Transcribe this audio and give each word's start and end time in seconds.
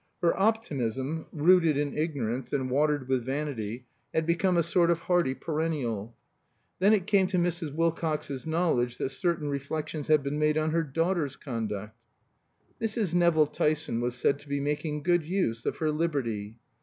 Her 0.23 0.35
optimism, 0.35 1.27
rooted 1.31 1.77
in 1.77 1.95
ignorance, 1.95 2.53
and 2.53 2.71
watered 2.71 3.07
with 3.07 3.23
vanity, 3.23 3.85
had 4.11 4.25
become 4.25 4.57
a 4.57 4.63
sort 4.63 4.89
of 4.89 5.01
hardy 5.01 5.35
perennial. 5.35 6.15
Then 6.79 6.91
it 6.91 7.05
came 7.05 7.27
to 7.27 7.37
Mrs. 7.37 7.71
Wilcox's 7.71 8.47
knowledge 8.47 8.97
that 8.97 9.09
certain 9.11 9.47
reflections 9.49 10.07
had 10.07 10.23
been 10.23 10.39
made 10.39 10.57
on 10.57 10.71
her 10.71 10.81
daughter's 10.81 11.35
conduct. 11.35 11.95
Mrs. 12.81 13.13
Nevill 13.13 13.45
Tyson 13.45 14.01
was 14.01 14.15
said 14.15 14.39
to 14.39 14.49
be 14.49 14.59
making 14.59 15.03
good 15.03 15.21
use 15.21 15.67
of 15.67 15.77
her 15.77 15.91
liberty. 15.91 16.55